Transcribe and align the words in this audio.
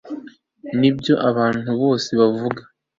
nibyo 0.79 1.13
abantu 1.29 1.71
bose 1.81 2.09
bavuga 2.19 2.61